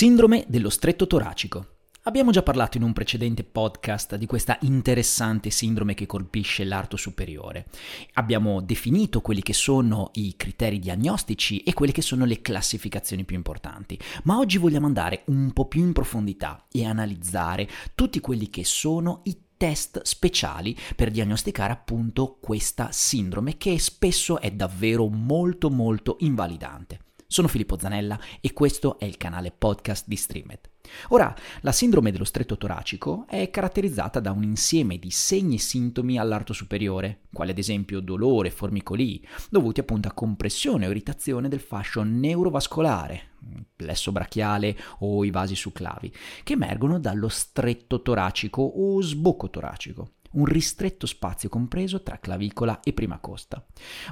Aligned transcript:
Sindrome 0.00 0.46
dello 0.48 0.70
stretto 0.70 1.06
toracico. 1.06 1.80
Abbiamo 2.04 2.30
già 2.30 2.42
parlato 2.42 2.78
in 2.78 2.84
un 2.84 2.94
precedente 2.94 3.44
podcast 3.44 4.16
di 4.16 4.24
questa 4.24 4.56
interessante 4.62 5.50
sindrome 5.50 5.92
che 5.92 6.06
colpisce 6.06 6.64
l'arto 6.64 6.96
superiore. 6.96 7.66
Abbiamo 8.14 8.62
definito 8.62 9.20
quelli 9.20 9.42
che 9.42 9.52
sono 9.52 10.08
i 10.14 10.36
criteri 10.38 10.78
diagnostici 10.78 11.58
e 11.58 11.74
quelle 11.74 11.92
che 11.92 12.00
sono 12.00 12.24
le 12.24 12.40
classificazioni 12.40 13.26
più 13.26 13.36
importanti, 13.36 13.98
ma 14.22 14.38
oggi 14.38 14.56
vogliamo 14.56 14.86
andare 14.86 15.24
un 15.26 15.52
po' 15.52 15.66
più 15.66 15.82
in 15.82 15.92
profondità 15.92 16.64
e 16.72 16.86
analizzare 16.86 17.68
tutti 17.94 18.20
quelli 18.20 18.48
che 18.48 18.64
sono 18.64 19.20
i 19.24 19.36
test 19.58 20.00
speciali 20.04 20.74
per 20.96 21.10
diagnosticare 21.10 21.74
appunto 21.74 22.38
questa 22.40 22.88
sindrome 22.90 23.58
che 23.58 23.78
spesso 23.78 24.40
è 24.40 24.50
davvero 24.50 25.08
molto 25.08 25.68
molto 25.68 26.16
invalidante. 26.20 27.00
Sono 27.32 27.46
Filippo 27.46 27.78
Zanella 27.78 28.18
e 28.40 28.52
questo 28.52 28.98
è 28.98 29.04
il 29.04 29.16
canale 29.16 29.52
podcast 29.56 30.08
di 30.08 30.16
Streamed. 30.16 30.68
Ora, 31.10 31.32
la 31.60 31.70
sindrome 31.70 32.10
dello 32.10 32.24
stretto 32.24 32.56
toracico 32.56 33.24
è 33.28 33.50
caratterizzata 33.50 34.18
da 34.18 34.32
un 34.32 34.42
insieme 34.42 34.98
di 34.98 35.12
segni 35.12 35.54
e 35.54 35.60
sintomi 35.60 36.18
all'arto 36.18 36.52
superiore, 36.52 37.20
quali 37.32 37.52
ad 37.52 37.58
esempio 37.58 38.00
dolore, 38.00 38.50
formicolii, 38.50 39.24
dovuti 39.48 39.78
appunto 39.78 40.08
a 40.08 40.12
compressione 40.12 40.88
o 40.88 40.90
irritazione 40.90 41.48
del 41.48 41.60
fascio 41.60 42.02
neurovascolare, 42.02 43.34
plesso 43.76 44.10
brachiale 44.10 44.76
o 44.98 45.24
i 45.24 45.30
vasi 45.30 45.54
succlavi, 45.54 46.12
che 46.42 46.54
emergono 46.54 46.98
dallo 46.98 47.28
stretto 47.28 48.02
toracico 48.02 48.60
o 48.60 49.00
sbocco 49.00 49.50
toracico 49.50 50.14
un 50.32 50.44
ristretto 50.44 51.06
spazio 51.06 51.48
compreso 51.48 52.02
tra 52.02 52.18
clavicola 52.18 52.80
e 52.80 52.92
prima 52.92 53.18
costa. 53.18 53.64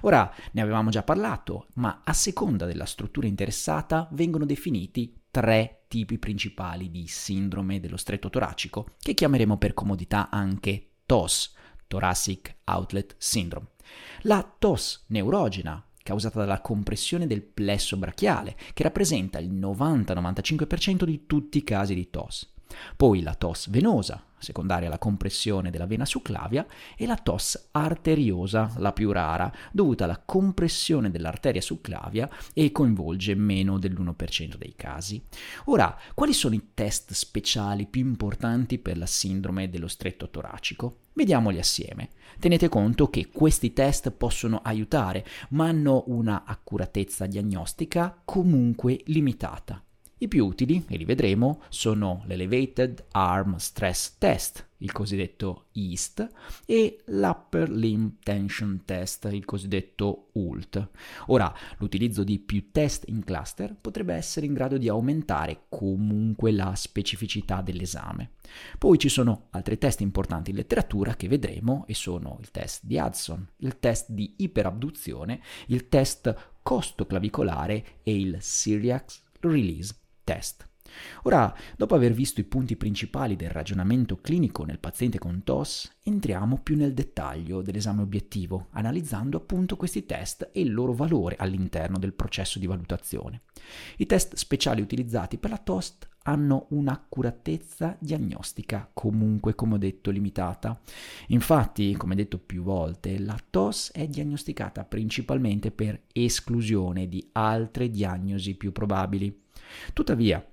Ora 0.03 0.33
ne 0.53 0.61
avevamo 0.61 0.91
già 0.91 1.03
parlato, 1.03 1.67
ma 1.75 2.03
a 2.05 2.13
seconda 2.13 2.67
della 2.67 2.87
struttura 2.87 3.27
interessata 3.27 4.09
vengono 4.13 4.45
definiti 4.45 5.23
tre 5.31 5.85
tipi 5.89 6.19
principali 6.19 6.91
di 6.91 7.07
sindrome 7.07 7.81
dello 7.81 7.97
stretto 7.97 8.31
toracico, 8.31 8.95
che 8.99 9.15
chiameremo 9.15 9.57
per 9.57 9.75
comodità 9.75 10.31
anche 10.31 10.91
TOS, 11.07 11.55
Thoracic 11.87 12.57
Outlet 12.65 13.15
Syndrome. 13.19 13.69
La 14.23 14.43
TOS 14.43 15.05
neurogena, 15.09 15.83
causata 16.03 16.41
dalla 16.41 16.61
compressione 16.61 17.27
del 17.27 17.43
plesso 17.43 17.97
brachiale, 17.97 18.57
che 18.75 18.83
rappresenta 18.83 19.39
il 19.39 19.53
90-95% 19.53 21.05
di 21.05 21.27
tutti 21.27 21.59
i 21.59 21.65
casi 21.65 21.95
di 21.95 22.11
TOS. 22.11 22.57
Poi 22.97 23.23
la 23.23 23.35
TOS 23.35 23.71
venosa, 23.71 24.23
secondaria 24.39 24.87
alla 24.87 24.99
compressione 24.99 25.71
della 25.71 25.87
vena 25.87 26.05
succlavia, 26.05 26.67
e 26.97 27.07
la 27.07 27.17
TOS 27.17 27.69
arteriosa, 27.73 28.73
la 28.77 28.93
più 28.93 29.11
rara, 29.13 29.53
dovuta 29.73 30.05
alla 30.05 30.23
compressione 30.25 31.11
dell'arteria 31.11 31.61
succlavia 31.61 32.29
e 32.53 32.73
coinvolge 32.73 33.35
meno 33.35 33.79
dell'1% 33.79 34.57
dei 34.57 34.75
casi. 34.77 35.23
Ora, 35.67 35.97
quali 36.15 36.33
sono 36.33 36.55
i 36.55 36.71
test 36.75 37.13
speciali 37.13 37.87
più 37.87 38.03
importanti 38.03 38.79
per 38.79 38.99
la 38.99 39.07
sindrome 39.07 39.69
dello 39.69 39.89
stretto 39.89 40.31
toracico? 40.31 41.01
Vediamoli 41.15 41.59
assieme. 41.59 42.11
Tenete 42.39 42.69
conto 42.69 43.11
che 43.11 43.29
questi 43.33 43.73
test 43.73 44.13
possono 44.13 44.61
aiutare, 44.63 45.27
ma 45.51 45.67
hanno 45.67 46.05
una 46.07 46.45
accuratezza 46.47 47.27
diagnostica 47.27 48.21
comunque 48.25 49.01
limitata. 49.07 49.83
I 50.21 50.27
più 50.27 50.47
utili, 50.47 50.85
e 50.89 50.97
li 50.97 51.05
vedremo, 51.05 51.63
sono 51.69 52.25
l'Elevated 52.27 53.07
Arm 53.13 53.55
Stress 53.57 54.17
Test, 54.19 54.67
il 54.79 54.91
cosiddetto 54.91 55.67
EAST, 55.73 56.29
e 56.67 57.03
l'Upper 57.07 57.71
Limb 57.71 58.15
Tension 58.25 58.83
Test, 58.85 59.29
il 59.31 59.45
cosiddetto 59.45 60.31
ULT. 60.33 60.89
Ora, 61.27 61.55
l'utilizzo 61.79 62.25
di 62.25 62.41
più 62.41 62.73
test 62.73 63.05
in 63.07 63.23
cluster 63.23 63.77
potrebbe 63.81 64.13
essere 64.13 64.47
in 64.47 64.55
grado 64.55 64.77
di 64.77 64.89
aumentare 64.89 65.67
comunque 65.69 66.51
la 66.51 66.75
specificità 66.75 67.61
dell'esame. 67.61 68.33
Poi 68.77 68.99
ci 68.99 69.09
sono 69.09 69.47
altri 69.51 69.79
test 69.79 70.01
importanti 70.01 70.51
in 70.51 70.57
letteratura 70.57 71.15
che 71.15 71.29
vedremo 71.29 71.85
e 71.87 71.95
sono 71.95 72.39
il 72.41 72.51
test 72.51 72.85
di 72.85 72.97
Hudson, 72.97 73.47
il 73.59 73.79
test 73.79 74.11
di 74.11 74.35
iperabduzione, 74.39 75.41
il 75.67 75.89
test 75.89 76.55
costoclavicolare 76.61 78.01
e 78.03 78.19
il 78.19 78.39
Syriac 78.41 79.27
Release 79.41 79.95
test. 80.29 80.65
Ora, 81.23 81.55
dopo 81.77 81.95
aver 81.95 82.13
visto 82.13 82.41
i 82.41 82.45
punti 82.45 82.77
principali 82.77 83.37
del 83.37 83.51
ragionamento 83.51 84.17
clinico 84.17 84.65
nel 84.65 84.79
paziente 84.79 85.19
con 85.19 85.43
TOS, 85.45 85.99
entriamo 86.05 86.61
più 86.63 86.77
nel 86.77 86.95
dettaglio 86.95 87.63
dell'esame 87.63 88.03
obiettivo, 88.03 88.69
analizzando 88.71 89.37
appunto 89.37 89.77
questi 89.77 90.07
test 90.07 90.51
e 90.53 90.61
il 90.61 90.73
loro 90.73 90.93
valore 90.93 91.37
all'interno 91.39 91.99
del 91.99 92.15
processo 92.15 92.59
di 92.59 92.67
valutazione. 92.67 93.43
I 93.99 94.07
test 94.07 94.35
speciali 94.37 94.81
utilizzati 94.81 95.39
per 95.39 95.51
la 95.51 95.59
TOS 95.59 95.99
hanno 96.29 96.67
un'accuratezza 96.71 97.97
diagnostica 97.99 98.91
comunque, 98.93 99.55
come 99.55 99.75
ho 99.75 99.79
detto, 99.79 100.11
limitata. 100.11 100.79
Infatti, 101.29 101.95
come 101.95 102.15
detto 102.15 102.39
più 102.39 102.63
volte, 102.63 103.19
la 103.19 103.39
TOS 103.49 103.93
è 103.93 104.07
diagnosticata 104.07 104.85
principalmente 104.85 105.71
per 105.71 106.03
esclusione 106.13 107.09
di 107.09 107.27
altre 107.33 107.89
diagnosi 107.89 108.57
più 108.57 108.73
probabili. 108.73 109.45
Tuttavia, 109.95 110.45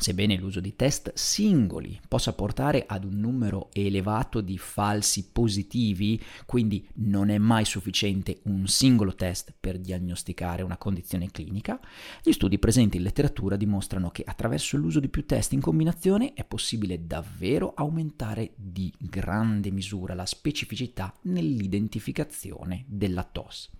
Sebbene 0.00 0.36
l'uso 0.36 0.60
di 0.60 0.76
test 0.76 1.12
singoli 1.14 2.00
possa 2.08 2.32
portare 2.32 2.84
ad 2.86 3.04
un 3.04 3.20
numero 3.20 3.68
elevato 3.74 4.40
di 4.40 4.56
falsi 4.56 5.28
positivi, 5.30 6.18
quindi 6.46 6.88
non 6.94 7.28
è 7.28 7.36
mai 7.36 7.66
sufficiente 7.66 8.40
un 8.44 8.66
singolo 8.66 9.14
test 9.14 9.52
per 9.60 9.78
diagnosticare 9.78 10.62
una 10.62 10.78
condizione 10.78 11.30
clinica, 11.30 11.78
gli 12.22 12.32
studi 12.32 12.58
presenti 12.58 12.96
in 12.96 13.02
letteratura 13.02 13.56
dimostrano 13.56 14.10
che 14.10 14.22
attraverso 14.24 14.78
l'uso 14.78 15.00
di 15.00 15.10
più 15.10 15.26
test 15.26 15.52
in 15.52 15.60
combinazione 15.60 16.32
è 16.32 16.44
possibile 16.44 17.06
davvero 17.06 17.74
aumentare 17.74 18.52
di 18.56 18.90
grande 18.98 19.70
misura 19.70 20.14
la 20.14 20.24
specificità 20.24 21.14
nell'identificazione 21.24 22.86
della 22.88 23.24
TOS. 23.24 23.70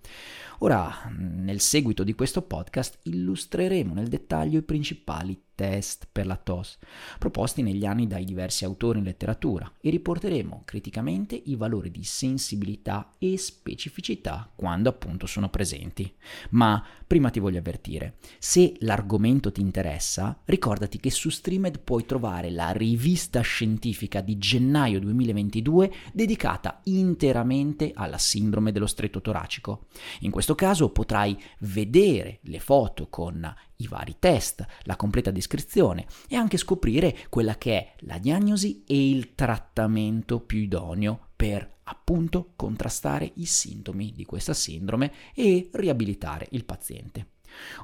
Ora, 0.59 1.11
nel 1.17 1.61
seguito 1.61 2.03
di 2.03 2.13
questo 2.13 2.43
podcast, 2.43 2.99
illustreremo 3.03 3.95
nel 3.95 4.07
dettaglio 4.07 4.59
i 4.59 4.63
principali 4.63 5.49
test 5.61 6.07
per 6.11 6.25
la 6.25 6.37
TOS, 6.37 6.79
proposti 7.19 7.61
negli 7.61 7.85
anni 7.85 8.07
dai 8.07 8.25
diversi 8.25 8.65
autori 8.65 8.97
in 8.97 9.05
letteratura, 9.05 9.71
e 9.79 9.91
riporteremo 9.91 10.63
criticamente 10.65 11.39
i 11.39 11.55
valori 11.55 11.91
di 11.91 12.03
sensibilità 12.03 13.13
e 13.19 13.37
specificità 13.37 14.51
quando 14.55 14.89
appunto 14.89 15.27
sono 15.27 15.49
presenti. 15.49 16.11
Ma 16.51 16.83
prima 17.05 17.29
ti 17.29 17.39
voglio 17.39 17.59
avvertire, 17.59 18.15
se 18.39 18.73
l'argomento 18.79 19.51
ti 19.51 19.61
interessa, 19.61 20.35
ricordati 20.45 20.99
che 20.99 21.11
su 21.11 21.29
Streamed 21.29 21.81
puoi 21.81 22.07
trovare 22.07 22.49
la 22.49 22.71
rivista 22.71 23.41
scientifica 23.41 24.21
di 24.21 24.39
gennaio 24.39 24.99
2022 24.99 25.93
dedicata 26.11 26.81
interamente 26.85 27.91
alla 27.93 28.17
sindrome 28.17 28.71
dello 28.71 28.87
stretto 28.87 29.21
toracico. 29.21 29.85
In 30.21 30.31
questo 30.31 30.55
caso 30.55 30.89
potrai 30.89 31.39
vedere 31.59 32.39
le 32.43 32.59
foto 32.59 33.09
con 33.09 33.53
i 33.81 33.87
vari 33.87 34.15
test, 34.19 34.65
la 34.83 34.95
completa 34.95 35.31
descrizione 35.31 36.05
e 36.27 36.35
anche 36.35 36.57
scoprire 36.57 37.15
quella 37.29 37.57
che 37.57 37.77
è 37.77 37.93
la 37.99 38.17
diagnosi 38.17 38.83
e 38.85 39.09
il 39.09 39.35
trattamento 39.35 40.39
più 40.39 40.59
idoneo 40.59 41.29
per 41.35 41.79
appunto 41.83 42.53
contrastare 42.55 43.31
i 43.35 43.45
sintomi 43.45 44.13
di 44.13 44.23
questa 44.25 44.53
sindrome 44.53 45.11
e 45.33 45.69
riabilitare 45.73 46.47
il 46.51 46.63
paziente. 46.63 47.27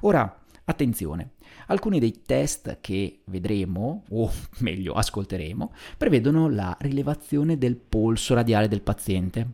Ora, 0.01 0.45
attenzione, 0.69 1.31
alcuni 1.67 1.99
dei 1.99 2.21
test 2.25 2.79
che 2.81 3.21
vedremo, 3.25 4.03
o 4.09 4.31
meglio 4.59 4.93
ascolteremo, 4.93 5.73
prevedono 5.97 6.49
la 6.49 6.75
rilevazione 6.79 7.57
del 7.57 7.77
polso 7.77 8.33
radiale 8.33 8.67
del 8.67 8.81
paziente. 8.81 9.53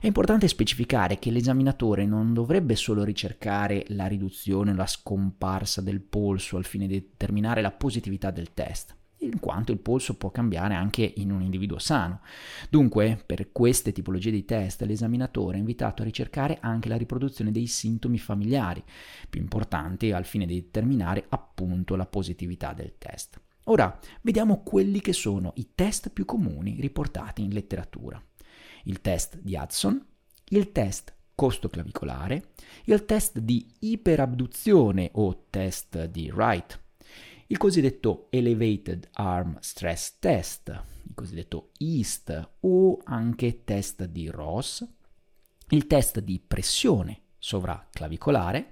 È 0.00 0.06
importante 0.06 0.48
specificare 0.48 1.18
che 1.18 1.30
l'esaminatore 1.30 2.04
non 2.06 2.32
dovrebbe 2.32 2.74
solo 2.74 3.04
ricercare 3.04 3.84
la 3.88 4.06
riduzione 4.06 4.72
o 4.72 4.74
la 4.74 4.86
scomparsa 4.86 5.80
del 5.80 6.00
polso 6.00 6.56
al 6.56 6.64
fine 6.64 6.86
di 6.86 7.00
determinare 7.00 7.60
la 7.60 7.70
positività 7.70 8.30
del 8.30 8.52
test 8.52 8.96
in 9.22 9.40
quanto 9.40 9.72
il 9.72 9.78
polso 9.78 10.16
può 10.16 10.30
cambiare 10.30 10.74
anche 10.74 11.12
in 11.16 11.30
un 11.30 11.42
individuo 11.42 11.78
sano. 11.78 12.20
Dunque, 12.68 13.22
per 13.24 13.52
queste 13.52 13.92
tipologie 13.92 14.30
di 14.30 14.44
test, 14.44 14.82
l'esaminatore 14.82 15.56
è 15.56 15.60
invitato 15.60 16.02
a 16.02 16.04
ricercare 16.04 16.58
anche 16.60 16.88
la 16.88 16.96
riproduzione 16.96 17.52
dei 17.52 17.66
sintomi 17.66 18.18
familiari, 18.18 18.82
più 19.28 19.40
importanti 19.40 20.12
al 20.12 20.24
fine 20.24 20.46
di 20.46 20.60
determinare 20.60 21.24
appunto 21.28 21.96
la 21.96 22.06
positività 22.06 22.72
del 22.72 22.94
test. 22.98 23.40
Ora, 23.66 23.98
vediamo 24.22 24.62
quelli 24.62 25.00
che 25.00 25.12
sono 25.12 25.52
i 25.56 25.70
test 25.74 26.10
più 26.10 26.24
comuni 26.24 26.76
riportati 26.80 27.42
in 27.42 27.52
letteratura 27.52 28.20
il 28.84 29.00
test 29.00 29.38
di 29.40 29.54
Hudson, 29.54 30.04
il 30.48 30.72
test 30.72 31.14
costoclavicolare, 31.34 32.52
il 32.84 33.04
test 33.04 33.38
di 33.38 33.66
iperabduzione 33.80 35.10
o 35.14 35.46
test 35.50 36.06
di 36.06 36.30
Wright, 36.30 36.80
il 37.52 37.58
cosiddetto 37.58 38.28
Elevated 38.30 39.10
Arm 39.12 39.58
Stress 39.60 40.16
Test, 40.18 40.68
il 41.02 41.12
cosiddetto 41.12 41.72
EAST 41.76 42.52
o 42.60 42.98
anche 43.04 43.62
test 43.64 44.06
di 44.06 44.30
Ross, 44.30 44.82
il 45.68 45.86
test 45.86 46.20
di 46.20 46.40
pressione 46.40 47.24
sovraclavicolare, 47.38 48.70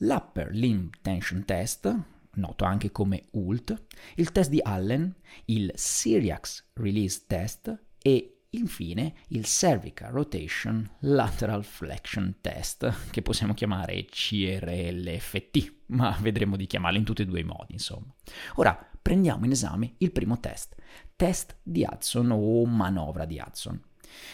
l'Upper 0.00 0.50
Limb 0.50 0.92
Tension 1.00 1.46
Test, 1.46 1.96
noto 2.34 2.64
anche 2.66 2.92
come 2.92 3.24
ULT, 3.30 3.84
il 4.16 4.32
test 4.32 4.50
di 4.50 4.60
Allen, 4.62 5.14
il 5.46 5.72
Syriax 5.74 6.66
Release 6.74 7.22
Test 7.26 7.74
e 8.02 8.39
infine 8.50 9.14
il 9.28 9.44
Cervical 9.44 10.10
Rotation 10.12 10.88
Lateral 11.00 11.64
Flexion 11.64 12.36
Test, 12.40 13.10
che 13.10 13.22
possiamo 13.22 13.54
chiamare 13.54 14.04
CRLFT, 14.04 15.74
ma 15.86 16.16
vedremo 16.20 16.56
di 16.56 16.66
chiamarlo 16.66 16.98
in 16.98 17.04
tutti 17.04 17.22
e 17.22 17.26
due 17.26 17.40
i 17.40 17.44
modi, 17.44 17.72
insomma. 17.72 18.12
Ora 18.54 18.88
prendiamo 19.00 19.44
in 19.44 19.52
esame 19.52 19.94
il 19.98 20.12
primo 20.12 20.38
test, 20.40 20.74
test 21.16 21.56
di 21.62 21.86
Hudson 21.88 22.30
o 22.32 22.64
manovra 22.66 23.24
di 23.24 23.40
Hudson. 23.44 23.80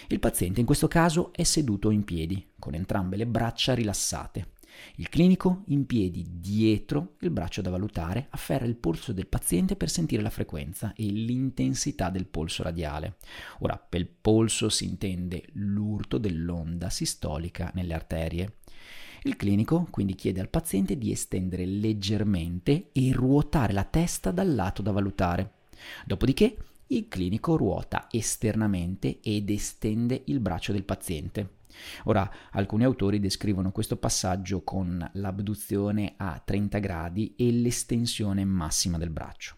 Il 0.09 0.21
paziente 0.21 0.61
in 0.61 0.67
questo 0.67 0.89
caso 0.89 1.33
è 1.33 1.43
seduto 1.43 1.91
in 1.91 2.05
piedi, 2.05 2.53
con 2.59 2.75
entrambe 2.75 3.17
le 3.17 3.27
braccia 3.27 3.75
rilassate. 3.75 4.55
Il 4.97 5.09
clinico, 5.09 5.63
in 5.67 5.87
piedi 5.87 6.25
dietro 6.29 7.15
il 7.21 7.31
braccio 7.31 7.63
da 7.63 7.71
valutare, 7.71 8.27
afferra 8.31 8.65
il 8.65 8.77
polso 8.77 9.13
del 9.13 9.27
paziente 9.27 9.77
per 9.77 9.91
sentire 9.91 10.23
la 10.23 10.31
frequenza 10.31 10.93
e 10.95 11.05
l'intensità 11.05 12.11
del 12.11 12.27
polso 12.27 12.63
radiale. 12.63 13.17
Ora, 13.61 13.77
per 13.77 14.09
polso 14.21 14.69
si 14.69 14.85
intende 14.85 15.45
l'urto 15.53 16.19
dell'onda 16.19 16.91
sistolica 16.91 17.71
nelle 17.75 17.95
arterie. 17.95 18.57
Il 19.23 19.37
clinico 19.37 19.89
quindi 19.91 20.15
chiede 20.15 20.41
al 20.41 20.49
paziente 20.49 20.97
di 20.97 21.11
estendere 21.11 21.67
leggermente 21.67 22.91
e 22.93 23.13
ruotare 23.13 23.73
la 23.73 23.85
testa 23.85 24.31
dal 24.31 24.55
lato 24.55 24.83
da 24.83 24.93
valutare. 24.93 25.53
Dopodiché 26.05 26.57
il 26.89 27.09
clinico 27.09 27.57
ruota 27.57 28.07
esternamente 28.11 29.19
ed 29.21 29.51
estende 29.51 30.23
il 30.27 30.39
braccio 30.39 30.71
del 30.71 30.85
paziente. 30.85 31.56
Ora, 32.05 32.31
alcuni 32.53 32.85
autori 32.85 33.21
descrivono 33.21 33.73
questo 33.73 33.97
passaggio 33.97 34.63
con 34.63 35.09
l'abduzione 35.15 36.15
a 36.17 36.41
30 36.45 36.79
gradi 36.79 37.35
e 37.37 37.51
l'estensione 37.51 38.45
massima 38.45 38.99
del 38.99 39.11
braccio. 39.11 39.57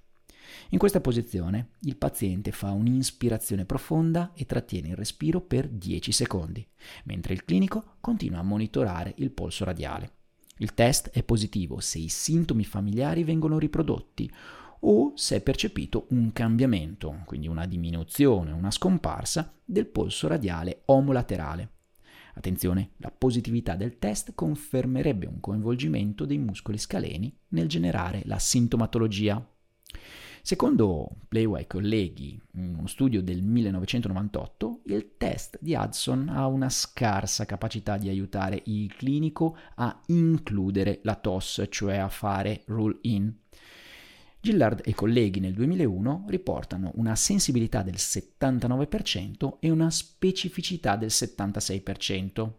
In 0.70 0.78
questa 0.78 1.00
posizione 1.00 1.70
il 1.80 1.96
paziente 1.96 2.52
fa 2.52 2.70
un'inspirazione 2.70 3.64
profonda 3.64 4.32
e 4.34 4.46
trattiene 4.46 4.88
il 4.88 4.96
respiro 4.96 5.40
per 5.40 5.68
10 5.68 6.12
secondi, 6.12 6.66
mentre 7.04 7.34
il 7.34 7.44
clinico 7.44 7.96
continua 8.00 8.38
a 8.38 8.44
monitorare 8.44 9.14
il 9.18 9.30
polso 9.30 9.64
radiale. 9.64 10.12
Il 10.58 10.74
test 10.74 11.10
è 11.10 11.22
positivo 11.22 11.80
se 11.80 11.98
i 11.98 12.08
sintomi 12.08 12.64
familiari 12.64 13.24
vengono 13.24 13.58
riprodotti 13.58 14.30
o 14.80 15.12
se 15.14 15.36
è 15.36 15.40
percepito 15.40 16.06
un 16.10 16.32
cambiamento, 16.32 17.22
quindi 17.24 17.48
una 17.48 17.66
diminuzione, 17.66 18.52
una 18.52 18.70
scomparsa 18.70 19.52
del 19.64 19.86
polso 19.86 20.28
radiale 20.28 20.82
omolaterale. 20.86 21.70
Attenzione, 22.38 22.90
la 22.98 23.10
positività 23.10 23.74
del 23.74 23.98
test 23.98 24.32
confermerebbe 24.32 25.26
un 25.26 25.40
coinvolgimento 25.40 26.24
dei 26.24 26.38
muscoli 26.38 26.78
scaleni 26.78 27.36
nel 27.48 27.66
generare 27.66 28.22
la 28.26 28.38
sintomatologia. 28.38 29.44
Secondo 30.40 31.16
Playway 31.26 31.66
colleghi, 31.66 32.40
in 32.52 32.76
uno 32.78 32.86
studio 32.86 33.22
del 33.22 33.42
1998, 33.42 34.82
il 34.84 35.16
test 35.16 35.58
di 35.60 35.74
Hudson 35.74 36.28
ha 36.28 36.46
una 36.46 36.68
scarsa 36.68 37.44
capacità 37.44 37.96
di 37.96 38.08
aiutare 38.08 38.62
il 38.66 38.94
clinico 38.94 39.56
a 39.74 40.00
includere 40.06 41.00
la 41.02 41.16
TOS, 41.16 41.66
cioè 41.68 41.96
a 41.96 42.08
fare 42.08 42.62
rule 42.66 42.98
in. 43.02 43.34
Gillard 44.48 44.80
e 44.82 44.94
colleghi 44.94 45.40
nel 45.40 45.52
2001 45.52 46.24
riportano 46.28 46.92
una 46.94 47.14
sensibilità 47.14 47.82
del 47.82 47.96
79% 47.96 49.58
e 49.60 49.68
una 49.68 49.90
specificità 49.90 50.96
del 50.96 51.10
76%. 51.10 52.50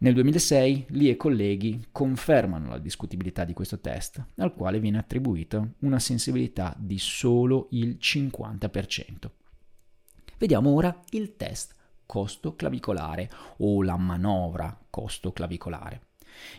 Nel 0.00 0.12
2006 0.12 0.86
Lee 0.90 1.12
e 1.12 1.16
colleghi 1.16 1.86
confermano 1.90 2.68
la 2.68 2.78
discutibilità 2.78 3.44
di 3.44 3.54
questo 3.54 3.80
test, 3.80 4.22
al 4.36 4.52
quale 4.52 4.78
viene 4.78 4.98
attribuita 4.98 5.66
una 5.78 5.98
sensibilità 5.98 6.76
di 6.78 6.98
solo 6.98 7.68
il 7.70 7.96
50%. 7.98 9.30
Vediamo 10.36 10.68
ora 10.68 11.02
il 11.12 11.34
test 11.36 11.74
costo 12.04 12.56
clavicolare 12.56 13.30
o 13.58 13.82
la 13.82 13.96
manovra 13.96 14.78
costo 14.90 15.32
clavicolare. 15.32 16.08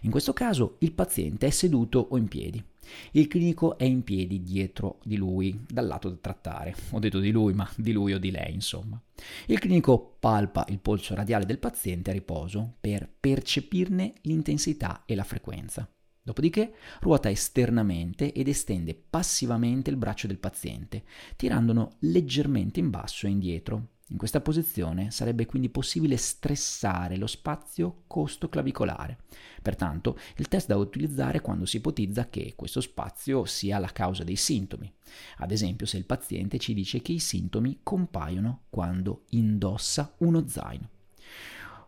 In 0.02 0.12
questo 0.12 0.34
caso 0.34 0.76
il 0.80 0.92
paziente 0.94 1.48
è 1.48 1.50
seduto 1.50 2.08
o 2.10 2.18
in 2.18 2.28
piedi. 2.28 2.64
Il 3.12 3.28
clinico 3.28 3.78
è 3.78 3.84
in 3.84 4.04
piedi 4.04 4.44
dietro 4.44 5.00
di 5.04 5.16
lui, 5.16 5.64
dal 5.68 5.88
lato 5.88 6.10
da 6.10 6.18
trattare. 6.20 6.76
Ho 6.92 7.00
detto 7.00 7.20
di 7.20 7.32
lui, 7.32 7.54
ma 7.54 7.70
di 7.76 7.92
lui 7.92 8.14
o 8.14 8.20
di 8.20 8.32
lei, 8.32 8.54
insomma. 8.54 9.02
Il 9.48 9.60
clinico 9.60 10.18
palpa 10.20 10.66
il 10.70 10.80
polso 10.80 11.16
radiale 11.16 11.46
del 11.46 11.60
paziente 11.60 12.10
a 12.10 12.14
riposo 12.14 12.76
per 12.80 13.10
percepirne 13.20 14.14
l'intensità 14.22 15.04
e 15.06 15.16
la 15.16 15.24
frequenza. 15.24 15.88
Dopodiché 16.24 16.74
ruota 17.00 17.32
esternamente 17.32 18.32
ed 18.32 18.48
estende 18.48 18.94
passivamente 18.94 19.90
il 19.90 19.98
braccio 19.98 20.28
del 20.28 20.38
paziente, 20.38 21.04
tirandolo 21.36 21.94
leggermente 22.00 22.80
in 22.80 22.92
basso 22.92 23.26
e 23.26 23.32
indietro. 23.32 23.88
In 24.12 24.18
questa 24.18 24.42
posizione 24.42 25.10
sarebbe 25.10 25.46
quindi 25.46 25.70
possibile 25.70 26.18
stressare 26.18 27.16
lo 27.16 27.28
spazio 27.28 28.04
costo-clavicolare. 28.08 29.20
Pertanto, 29.62 30.18
il 30.36 30.50
test 30.50 30.68
da 30.68 30.76
utilizzare 30.76 31.40
quando 31.40 31.66
si 31.66 31.78
ipotizza 31.78 32.28
che 32.28 32.54
questo 32.58 32.82
spazio 32.82 33.46
sia 33.46 33.80
la 33.80 33.88
causa 33.88 34.26
dei 34.26 34.36
sintomi. 34.36 34.92
Ad 35.38 35.52
esempio, 35.52 35.86
se 35.86 35.96
il 35.96 36.06
paziente 36.06 36.60
ci 36.60 36.74
dice 36.74 37.02
che 37.02 37.14
i 37.14 37.20
sintomi 37.20 37.80
compaiono 37.84 38.64
quando 38.70 39.24
indossa 39.30 40.14
uno 40.18 40.46
zaino. 40.46 40.90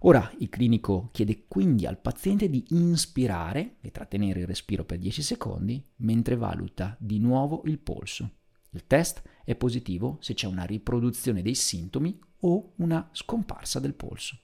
Ora 0.05 0.31
il 0.39 0.47
clinico 0.47 1.09
chiede 1.11 1.43
quindi 1.49 1.85
al 1.85 1.97
paziente 1.97 2.49
di 2.49 2.63
inspirare 2.69 3.75
e 3.81 3.91
trattenere 3.91 4.41
il 4.41 4.47
respiro 4.47 4.85
per 4.85 4.97
10 4.97 5.21
secondi 5.21 5.85
mentre 5.97 6.37
valuta 6.37 6.95
di 6.99 7.19
nuovo 7.19 7.63
il 7.65 7.79
polso. 7.79 8.31
Il 8.71 8.87
test 8.87 9.21
è 9.43 9.55
positivo 9.55 10.17
se 10.21 10.33
c'è 10.33 10.47
una 10.47 10.63
riproduzione 10.63 11.41
dei 11.41 11.55
sintomi 11.55 12.19
o 12.41 12.73
una 12.77 13.09
scomparsa 13.11 13.79
del 13.79 13.93
polso. 13.93 14.37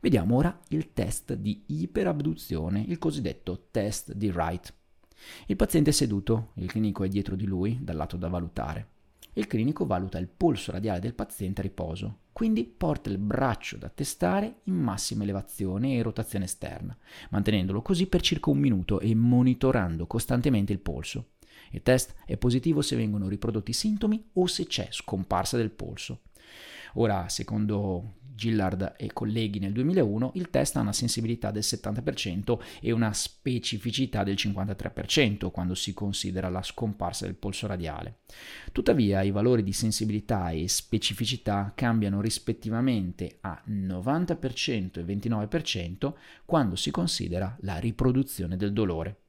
Vediamo 0.00 0.36
ora 0.36 0.60
il 0.68 0.92
test 0.92 1.34
di 1.34 1.62
iperabduzione, 1.66 2.84
il 2.86 2.98
cosiddetto 2.98 3.68
test 3.70 4.12
di 4.12 4.28
Wright. 4.28 4.74
Il 5.46 5.56
paziente 5.56 5.90
è 5.90 5.92
seduto, 5.94 6.50
il 6.56 6.68
clinico 6.68 7.04
è 7.04 7.08
dietro 7.08 7.36
di 7.36 7.46
lui, 7.46 7.78
dal 7.80 7.96
lato 7.96 8.16
da 8.16 8.28
valutare. 8.28 8.88
Il 9.32 9.46
clinico 9.46 9.86
valuta 9.86 10.18
il 10.18 10.28
polso 10.28 10.72
radiale 10.72 11.00
del 11.00 11.14
paziente 11.14 11.60
a 11.60 11.64
riposo, 11.64 12.18
quindi 12.32 12.64
porta 12.64 13.10
il 13.10 13.18
braccio 13.18 13.76
da 13.76 13.88
testare 13.88 14.60
in 14.64 14.74
massima 14.74 15.22
elevazione 15.22 15.96
e 15.96 16.02
rotazione 16.02 16.44
esterna, 16.44 16.96
mantenendolo 17.30 17.80
così 17.80 18.06
per 18.06 18.20
circa 18.20 18.50
un 18.50 18.58
minuto 18.58 19.00
e 19.00 19.14
monitorando 19.14 20.06
costantemente 20.06 20.72
il 20.72 20.80
polso. 20.80 21.30
Il 21.74 21.82
test 21.82 22.14
è 22.24 22.36
positivo 22.36 22.82
se 22.82 22.94
vengono 22.94 23.26
riprodotti 23.26 23.72
i 23.72 23.74
sintomi 23.74 24.24
o 24.34 24.46
se 24.46 24.66
c'è 24.66 24.86
scomparsa 24.90 25.56
del 25.56 25.70
polso. 25.70 26.20
Ora, 26.94 27.28
secondo 27.28 28.14
Gillard 28.32 28.94
e 28.96 29.12
colleghi 29.12 29.58
nel 29.58 29.72
2001, 29.72 30.32
il 30.34 30.50
test 30.50 30.76
ha 30.76 30.80
una 30.80 30.92
sensibilità 30.92 31.50
del 31.50 31.64
70% 31.64 32.58
e 32.80 32.92
una 32.92 33.12
specificità 33.12 34.22
del 34.22 34.34
53% 34.34 35.50
quando 35.50 35.74
si 35.74 35.92
considera 35.92 36.48
la 36.48 36.62
scomparsa 36.62 37.24
del 37.26 37.34
polso 37.34 37.66
radiale. 37.66 38.18
Tuttavia, 38.70 39.22
i 39.22 39.32
valori 39.32 39.64
di 39.64 39.72
sensibilità 39.72 40.50
e 40.50 40.68
specificità 40.68 41.72
cambiano 41.74 42.20
rispettivamente 42.20 43.38
a 43.40 43.60
90% 43.68 45.00
e 45.00 45.04
29% 45.04 46.12
quando 46.44 46.76
si 46.76 46.92
considera 46.92 47.56
la 47.62 47.78
riproduzione 47.78 48.56
del 48.56 48.72
dolore. 48.72 49.22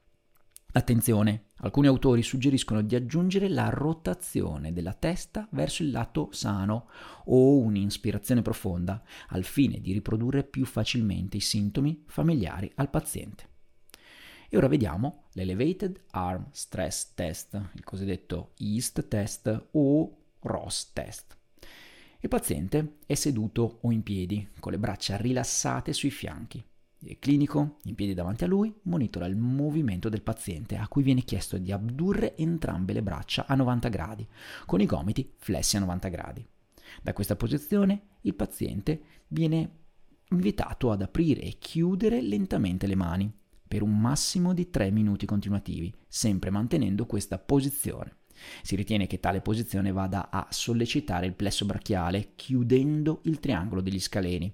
Attenzione, 0.77 1.51
alcuni 1.59 1.87
autori 1.87 2.21
suggeriscono 2.21 2.81
di 2.81 2.95
aggiungere 2.95 3.47
la 3.47 3.69
rotazione 3.69 4.73
della 4.73 4.91
testa 4.91 5.47
verso 5.51 5.83
il 5.83 5.91
lato 5.91 6.27
sano 6.33 6.89
o 7.27 7.59
un'ispirazione 7.59 8.41
profonda 8.41 9.01
al 9.29 9.45
fine 9.45 9.79
di 9.79 9.93
riprodurre 9.93 10.43
più 10.43 10.65
facilmente 10.65 11.37
i 11.37 11.39
sintomi 11.39 12.03
familiari 12.07 12.69
al 12.75 12.89
paziente. 12.89 13.47
E 14.49 14.57
ora 14.57 14.67
vediamo 14.67 15.27
l'Elevated 15.31 15.97
Arm 16.11 16.47
Stress 16.51 17.13
Test, 17.13 17.69
il 17.75 17.83
cosiddetto 17.85 18.51
EAST 18.57 19.07
test 19.07 19.67
o 19.71 20.17
ROS 20.41 20.91
test. 20.91 21.37
Il 22.19 22.27
paziente 22.27 22.97
è 23.05 23.13
seduto 23.13 23.79
o 23.81 23.91
in 23.93 24.03
piedi, 24.03 24.45
con 24.59 24.73
le 24.73 24.77
braccia 24.77 25.15
rilassate 25.15 25.93
sui 25.93 26.11
fianchi. 26.11 26.61
Il 26.99 27.19
clinico, 27.19 27.77
in 27.83 27.95
piedi 27.95 28.13
davanti 28.13 28.43
a 28.43 28.47
lui, 28.47 28.73
monitora 28.83 29.25
il 29.25 29.35
movimento 29.35 30.09
del 30.09 30.21
paziente 30.23 30.75
a 30.75 30.87
cui 30.87 31.03
viene 31.03 31.21
chiesto 31.21 31.57
di 31.57 31.71
abdurre 31.71 32.35
entrambe 32.35 32.93
le 32.93 33.03
braccia 33.03 33.45
a 33.47 33.55
90 33.55 33.89
gradi, 33.89 34.27
con 34.65 34.81
i 34.81 34.85
gomiti 34.85 35.33
flessi 35.37 35.77
a 35.77 35.81
90 35.81 36.07
gradi. 36.07 36.45
Da 37.01 37.13
questa 37.13 37.35
posizione 37.35 38.01
il 38.21 38.33
paziente 38.33 39.01
viene 39.27 39.83
invitato 40.29 40.91
ad 40.91 41.01
aprire 41.01 41.41
e 41.41 41.57
chiudere 41.59 42.21
lentamente 42.21 42.87
le 42.87 42.95
mani 42.95 43.31
per 43.67 43.81
un 43.81 43.99
massimo 43.99 44.53
di 44.53 44.69
3 44.69 44.91
minuti 44.91 45.25
continuativi, 45.25 45.93
sempre 46.07 46.49
mantenendo 46.49 47.05
questa 47.05 47.37
posizione. 47.37 48.17
Si 48.61 48.75
ritiene 48.75 49.07
che 49.07 49.19
tale 49.19 49.41
posizione 49.41 49.91
vada 49.91 50.29
a 50.29 50.47
sollecitare 50.49 51.25
il 51.25 51.33
plesso 51.33 51.65
brachiale 51.65 52.33
chiudendo 52.35 53.21
il 53.23 53.39
triangolo 53.39 53.81
degli 53.81 53.99
scaleni. 53.99 54.53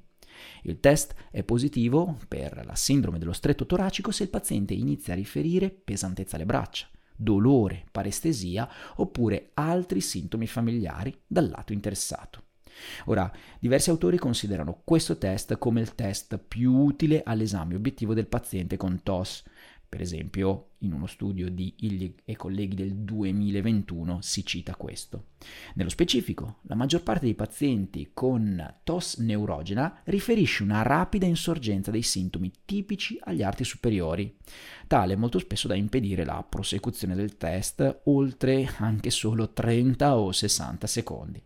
Il 0.63 0.79
test 0.79 1.13
è 1.31 1.43
positivo 1.43 2.17
per 2.27 2.63
la 2.65 2.75
sindrome 2.75 3.19
dello 3.19 3.33
stretto 3.33 3.65
toracico 3.65 4.11
se 4.11 4.23
il 4.23 4.29
paziente 4.29 4.73
inizia 4.73 5.13
a 5.13 5.17
riferire 5.17 5.69
pesantezza 5.69 6.35
alle 6.35 6.45
braccia, 6.45 6.87
dolore, 7.15 7.85
parestesia 7.91 8.69
oppure 8.95 9.51
altri 9.53 10.01
sintomi 10.01 10.47
familiari 10.47 11.15
dal 11.25 11.49
lato 11.49 11.73
interessato. 11.73 12.43
Ora, 13.05 13.31
diversi 13.59 13.89
autori 13.89 14.17
considerano 14.17 14.81
questo 14.83 15.17
test 15.17 15.57
come 15.57 15.81
il 15.81 15.93
test 15.93 16.37
più 16.37 16.73
utile 16.73 17.21
all'esame 17.23 17.75
obiettivo 17.75 18.13
del 18.13 18.27
paziente 18.27 18.77
con 18.77 19.01
TOS, 19.03 19.43
per 19.91 19.99
esempio, 19.99 20.69
in 20.79 20.93
uno 20.93 21.05
studio 21.05 21.51
di 21.51 21.73
Illig 21.79 22.21
e 22.23 22.37
colleghi 22.37 22.75
del 22.75 22.95
2021 22.95 24.21
si 24.21 24.45
cita 24.45 24.73
questo. 24.77 25.31
Nello 25.73 25.89
specifico, 25.89 26.59
la 26.61 26.75
maggior 26.75 27.03
parte 27.03 27.25
dei 27.25 27.35
pazienti 27.35 28.11
con 28.13 28.75
tos 28.85 29.17
neurogena 29.17 29.99
riferisce 30.05 30.63
una 30.63 30.81
rapida 30.81 31.25
insorgenza 31.25 31.91
dei 31.91 32.03
sintomi 32.03 32.53
tipici 32.63 33.19
agli 33.19 33.43
arti 33.43 33.65
superiori, 33.65 34.33
tale 34.87 35.17
molto 35.17 35.39
spesso 35.39 35.67
da 35.67 35.75
impedire 35.75 36.23
la 36.23 36.41
prosecuzione 36.41 37.13
del 37.13 37.35
test 37.35 38.03
oltre 38.05 38.73
anche 38.77 39.09
solo 39.09 39.51
30 39.51 40.17
o 40.17 40.31
60 40.31 40.87
secondi. 40.87 41.43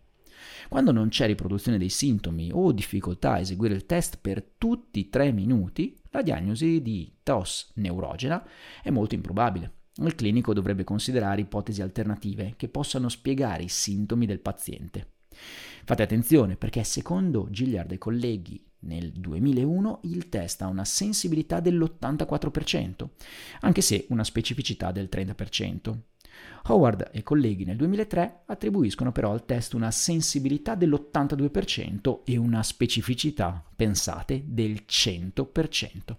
Quando 0.68 0.92
non 0.92 1.08
c'è 1.08 1.26
riproduzione 1.26 1.78
dei 1.78 1.88
sintomi 1.88 2.50
o 2.52 2.72
difficoltà 2.72 3.32
a 3.32 3.38
eseguire 3.40 3.74
il 3.74 3.86
test 3.86 4.18
per 4.20 4.42
tutti 4.58 5.00
i 5.00 5.08
tre 5.08 5.32
minuti, 5.32 5.96
la 6.10 6.22
diagnosi 6.22 6.82
di 6.82 7.12
TOS 7.22 7.72
neurogena 7.74 8.46
è 8.82 8.90
molto 8.90 9.14
improbabile. 9.14 9.72
Il 9.96 10.14
clinico 10.14 10.52
dovrebbe 10.52 10.84
considerare 10.84 11.40
ipotesi 11.40 11.80
alternative 11.80 12.54
che 12.56 12.68
possano 12.68 13.08
spiegare 13.08 13.62
i 13.62 13.68
sintomi 13.68 14.26
del 14.26 14.40
paziente. 14.40 15.12
Fate 15.84 16.02
attenzione 16.02 16.56
perché 16.56 16.82
secondo 16.84 17.48
Gilliard 17.50 17.92
e 17.92 17.98
colleghi 17.98 18.62
nel 18.80 19.12
2001 19.12 20.00
il 20.04 20.28
test 20.28 20.62
ha 20.62 20.66
una 20.66 20.84
sensibilità 20.84 21.60
dell'84%, 21.60 23.08
anche 23.60 23.80
se 23.80 24.06
una 24.10 24.24
specificità 24.24 24.92
del 24.92 25.08
30%. 25.10 25.98
Howard 26.68 27.10
e 27.12 27.22
colleghi 27.22 27.64
nel 27.64 27.76
2003 27.76 28.42
attribuiscono 28.46 29.12
però 29.12 29.30
al 29.30 29.44
test 29.44 29.74
una 29.74 29.90
sensibilità 29.90 30.74
dell'82% 30.74 32.20
e 32.24 32.36
una 32.36 32.62
specificità, 32.62 33.64
pensate, 33.74 34.42
del 34.46 34.82
100%. 34.88 36.16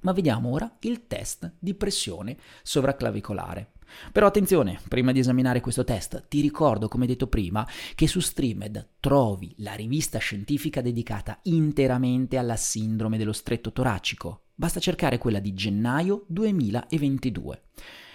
Ma 0.00 0.12
vediamo 0.12 0.50
ora 0.50 0.76
il 0.80 1.06
test 1.06 1.52
di 1.58 1.74
pressione 1.74 2.36
sovraclavicolare. 2.62 3.72
Però 4.10 4.26
attenzione, 4.26 4.80
prima 4.88 5.12
di 5.12 5.20
esaminare 5.20 5.60
questo 5.60 5.84
test, 5.84 6.26
ti 6.28 6.40
ricordo, 6.40 6.88
come 6.88 7.06
detto 7.06 7.26
prima, 7.26 7.66
che 7.94 8.08
su 8.08 8.20
Streamed 8.20 8.94
trovi 9.00 9.54
la 9.58 9.74
rivista 9.74 10.18
scientifica 10.18 10.80
dedicata 10.80 11.38
interamente 11.44 12.36
alla 12.36 12.56
sindrome 12.56 13.18
dello 13.18 13.32
stretto 13.32 13.70
toracico. 13.70 14.46
Basta 14.54 14.80
cercare 14.80 15.18
quella 15.18 15.40
di 15.40 15.54
gennaio 15.54 16.24
2022. 16.28 17.62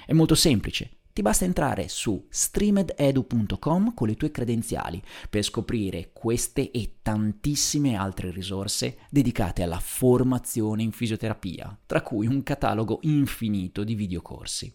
È 0.05 0.13
molto 0.13 0.35
semplice, 0.35 0.89
ti 1.17 1.23
basta 1.23 1.45
entrare 1.45 1.87
su 1.87 2.27
streamededu.com 2.29 3.95
con 3.95 4.07
le 4.07 4.13
tue 4.13 4.29
credenziali 4.29 5.01
per 5.27 5.41
scoprire 5.41 6.11
queste 6.13 6.69
e 6.69 6.97
tantissime 7.01 7.95
altre 7.95 8.29
risorse 8.29 8.99
dedicate 9.09 9.63
alla 9.63 9.79
formazione 9.79 10.83
in 10.83 10.91
fisioterapia, 10.91 11.75
tra 11.87 12.03
cui 12.03 12.27
un 12.27 12.43
catalogo 12.43 12.99
infinito 13.01 13.83
di 13.83 13.95
videocorsi. 13.95 14.71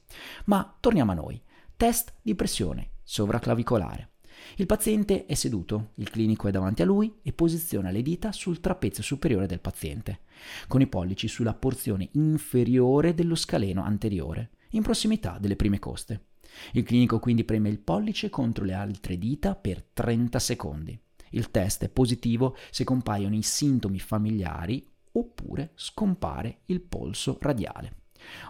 Ma 0.46 0.76
torniamo 0.80 1.12
a 1.12 1.14
noi. 1.14 1.40
Test 1.76 2.12
di 2.20 2.34
pressione 2.34 2.94
sovraclavicolare. 3.04 4.14
Il 4.56 4.66
paziente 4.66 5.26
è 5.26 5.34
seduto, 5.34 5.90
il 5.94 6.10
clinico 6.10 6.48
è 6.48 6.50
davanti 6.50 6.82
a 6.82 6.86
lui 6.86 7.20
e 7.22 7.32
posiziona 7.32 7.92
le 7.92 8.02
dita 8.02 8.32
sul 8.32 8.58
trapezio 8.58 9.04
superiore 9.04 9.46
del 9.46 9.60
paziente, 9.60 10.22
con 10.66 10.80
i 10.80 10.88
pollici 10.88 11.28
sulla 11.28 11.54
porzione 11.54 12.08
inferiore 12.14 13.14
dello 13.14 13.36
scaleno 13.36 13.84
anteriore, 13.84 14.50
in 14.70 14.82
prossimità 14.82 15.38
delle 15.38 15.54
prime 15.54 15.78
coste. 15.78 16.30
Il 16.72 16.82
clinico 16.84 17.18
quindi 17.18 17.44
preme 17.44 17.68
il 17.68 17.78
pollice 17.78 18.30
contro 18.30 18.64
le 18.64 18.74
altre 18.74 19.18
dita 19.18 19.54
per 19.54 19.82
30 19.82 20.38
secondi. 20.38 20.98
Il 21.30 21.50
test 21.50 21.84
è 21.84 21.88
positivo 21.88 22.56
se 22.70 22.84
compaiono 22.84 23.34
i 23.34 23.42
sintomi 23.42 23.98
familiari 23.98 24.86
oppure 25.12 25.72
scompare 25.74 26.60
il 26.66 26.80
polso 26.80 27.38
radiale. 27.40 27.96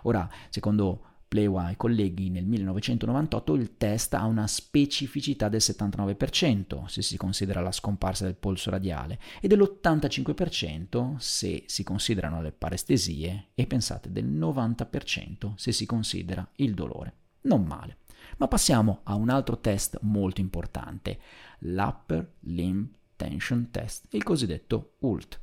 Ora, 0.03 0.29
secondo 0.51 1.07
Plewa 1.33 1.71
e 1.71 1.79
colleghi 1.79 2.29
nel 2.29 2.45
1998 2.45 3.55
il 3.55 3.79
test 3.79 4.13
ha 4.13 4.27
una 4.27 4.47
specificità 4.47 5.49
del 5.49 5.61
79% 5.63 6.85
se 6.85 7.01
si 7.01 7.17
considera 7.17 7.63
la 7.63 7.73
scomparsa 7.73 8.27
del 8.27 8.35
polso 8.35 8.69
radiale 8.69 9.19
e 9.41 9.49
dell'85% 9.49 11.17
se 11.17 11.65
si 11.69 11.85
considerano 11.85 12.43
le 12.43 12.53
parestesie 12.53 13.47
e 13.55 13.67
pensate 13.67 14.13
del 14.13 14.29
90% 14.29 15.55
se 15.55 15.73
si 15.73 15.87
considera 15.87 16.47
il 16.57 16.75
dolore 16.75 17.15
non 17.43 17.65
male. 17.65 17.99
Ma 18.39 18.49
passiamo 18.49 19.01
a 19.05 19.15
un 19.15 19.29
altro 19.29 19.59
test 19.59 19.99
molto 20.03 20.41
importante, 20.41 21.21
l'Upper 21.61 22.35
Limb 22.41 22.89
Tension 23.17 23.71
Test, 23.71 24.07
il 24.11 24.23
cosiddetto 24.23 24.95
ULT. 25.01 25.41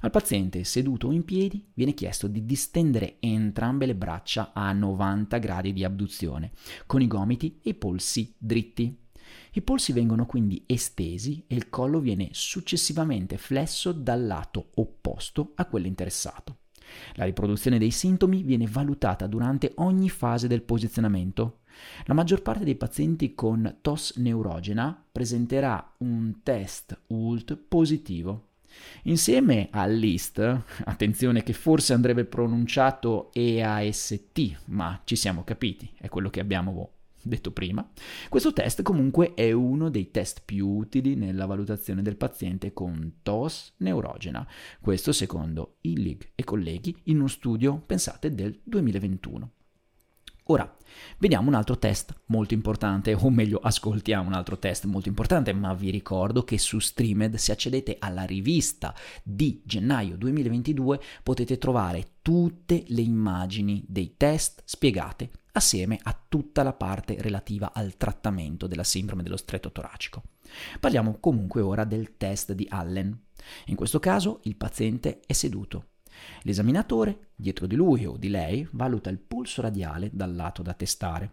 Al 0.00 0.10
paziente 0.10 0.64
seduto 0.64 1.08
o 1.08 1.12
in 1.12 1.24
piedi 1.24 1.64
viene 1.74 1.94
chiesto 1.94 2.26
di 2.26 2.44
distendere 2.44 3.16
entrambe 3.20 3.86
le 3.86 3.94
braccia 3.94 4.52
a 4.52 4.72
90 4.72 5.38
gradi 5.38 5.72
di 5.72 5.84
abduzione, 5.84 6.52
con 6.86 7.00
i 7.00 7.06
gomiti 7.06 7.60
e 7.62 7.70
i 7.70 7.74
polsi 7.74 8.34
dritti. 8.36 8.98
I 9.52 9.62
polsi 9.62 9.92
vengono 9.92 10.26
quindi 10.26 10.64
estesi 10.66 11.44
e 11.46 11.54
il 11.54 11.68
collo 11.68 12.00
viene 12.00 12.30
successivamente 12.32 13.36
flesso 13.36 13.92
dal 13.92 14.26
lato 14.26 14.70
opposto 14.74 15.52
a 15.54 15.66
quello 15.66 15.86
interessato. 15.86 16.61
La 17.14 17.24
riproduzione 17.24 17.78
dei 17.78 17.90
sintomi 17.90 18.42
viene 18.42 18.66
valutata 18.66 19.26
durante 19.26 19.72
ogni 19.76 20.08
fase 20.08 20.48
del 20.48 20.62
posizionamento. 20.62 21.60
La 22.04 22.14
maggior 22.14 22.42
parte 22.42 22.64
dei 22.64 22.76
pazienti 22.76 23.34
con 23.34 23.78
TOS 23.80 24.16
neurogena 24.16 25.04
presenterà 25.10 25.94
un 25.98 26.40
test 26.42 27.00
ULT 27.08 27.56
positivo. 27.56 28.48
Insieme 29.04 29.68
all'IST, 29.70 30.60
attenzione 30.84 31.42
che 31.42 31.52
forse 31.52 31.92
andrebbe 31.92 32.24
pronunciato 32.24 33.30
EAST, 33.32 34.58
ma 34.66 35.00
ci 35.04 35.16
siamo 35.16 35.44
capiti, 35.44 35.90
è 35.98 36.08
quello 36.08 36.30
che 36.30 36.40
abbiamo 36.40 36.90
detto 37.24 37.50
prima, 37.52 37.88
questo 38.28 38.52
test 38.52 38.82
comunque 38.82 39.34
è 39.34 39.52
uno 39.52 39.88
dei 39.88 40.10
test 40.10 40.42
più 40.44 40.68
utili 40.68 41.14
nella 41.14 41.46
valutazione 41.46 42.02
del 42.02 42.16
paziente 42.16 42.72
con 42.72 43.18
TOS 43.22 43.74
neurogena, 43.78 44.46
questo 44.80 45.12
secondo 45.12 45.76
Illig 45.82 46.32
e 46.34 46.44
colleghi 46.44 46.96
in 47.04 47.18
uno 47.18 47.28
studio, 47.28 47.82
pensate, 47.84 48.34
del 48.34 48.58
2021. 48.62 49.50
Ora, 50.46 50.76
vediamo 51.18 51.48
un 51.48 51.54
altro 51.54 51.78
test 51.78 52.14
molto 52.26 52.52
importante, 52.52 53.14
o 53.14 53.30
meglio, 53.30 53.58
ascoltiamo 53.58 54.26
un 54.26 54.34
altro 54.34 54.58
test 54.58 54.86
molto 54.86 55.08
importante, 55.08 55.52
ma 55.52 55.72
vi 55.72 55.90
ricordo 55.90 56.42
che 56.42 56.58
su 56.58 56.80
Streamed, 56.80 57.36
se 57.36 57.52
accedete 57.52 57.96
alla 58.00 58.24
rivista 58.24 58.92
di 59.22 59.62
gennaio 59.64 60.16
2022, 60.16 61.00
potete 61.22 61.58
trovare 61.58 62.14
tutte 62.22 62.82
le 62.88 63.00
immagini 63.02 63.84
dei 63.86 64.14
test 64.16 64.62
spiegate 64.64 65.30
assieme 65.52 65.98
a 66.02 66.18
tutta 66.28 66.62
la 66.62 66.72
parte 66.72 67.16
relativa 67.20 67.72
al 67.72 67.96
trattamento 67.96 68.66
della 68.66 68.84
sindrome 68.84 69.22
dello 69.22 69.36
stretto 69.36 69.70
toracico. 69.70 70.22
Parliamo 70.80 71.18
comunque 71.20 71.60
ora 71.60 71.84
del 71.84 72.16
test 72.16 72.52
di 72.52 72.66
Allen. 72.68 73.18
In 73.66 73.76
questo 73.76 73.98
caso 73.98 74.40
il 74.44 74.56
paziente 74.56 75.20
è 75.26 75.32
seduto. 75.32 75.86
L'esaminatore, 76.42 77.30
dietro 77.34 77.66
di 77.66 77.74
lui 77.74 78.04
o 78.04 78.16
di 78.16 78.28
lei, 78.28 78.66
valuta 78.72 79.10
il 79.10 79.18
polso 79.18 79.62
radiale 79.62 80.10
dal 80.12 80.34
lato 80.34 80.62
da 80.62 80.74
testare. 80.74 81.32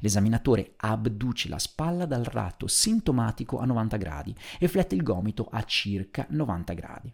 L'esaminatore 0.00 0.74
abduce 0.76 1.48
la 1.48 1.58
spalla 1.58 2.06
dal 2.06 2.28
lato 2.32 2.66
sintomatico 2.66 3.58
a 3.58 3.64
90 3.64 3.96
gradi 3.96 4.34
e 4.58 4.68
flette 4.68 4.94
il 4.94 5.02
gomito 5.02 5.48
a 5.50 5.62
circa 5.64 6.26
90 6.28 6.72
gradi. 6.72 7.12